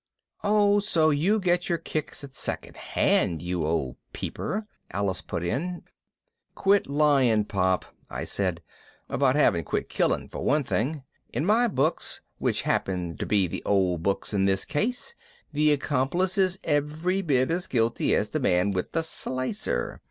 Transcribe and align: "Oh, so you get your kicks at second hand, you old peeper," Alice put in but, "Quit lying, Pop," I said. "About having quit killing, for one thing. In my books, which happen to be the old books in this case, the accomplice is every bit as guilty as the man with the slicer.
"Oh, 0.43 0.79
so 0.79 1.11
you 1.11 1.39
get 1.39 1.69
your 1.69 1.77
kicks 1.77 2.23
at 2.23 2.33
second 2.33 2.75
hand, 2.75 3.43
you 3.43 3.67
old 3.67 3.97
peeper," 4.13 4.65
Alice 4.89 5.21
put 5.21 5.43
in 5.43 5.81
but, 5.85 5.91
"Quit 6.55 6.87
lying, 6.87 7.45
Pop," 7.45 7.85
I 8.09 8.23
said. 8.23 8.63
"About 9.09 9.35
having 9.35 9.63
quit 9.63 9.89
killing, 9.89 10.27
for 10.27 10.43
one 10.43 10.63
thing. 10.63 11.03
In 11.31 11.45
my 11.45 11.67
books, 11.67 12.21
which 12.39 12.63
happen 12.63 13.15
to 13.17 13.27
be 13.27 13.45
the 13.45 13.61
old 13.63 14.01
books 14.01 14.33
in 14.33 14.45
this 14.45 14.65
case, 14.65 15.13
the 15.53 15.71
accomplice 15.71 16.35
is 16.35 16.57
every 16.63 17.21
bit 17.21 17.51
as 17.51 17.67
guilty 17.67 18.15
as 18.15 18.31
the 18.31 18.39
man 18.39 18.71
with 18.71 18.93
the 18.93 19.03
slicer. 19.03 19.99